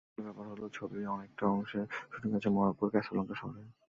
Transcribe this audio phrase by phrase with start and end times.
[0.03, 3.61] কাকতালীয় ব্যাপার হলো ছবির অনেকটা অংশের শুটিং হয়েছে মরক্কোর ক্যাসাব্ল্যাঙ্কা শহরে।